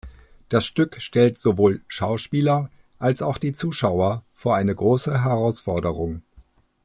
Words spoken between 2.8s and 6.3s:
als auch die Zuschauer vor eine große Herausforderung“.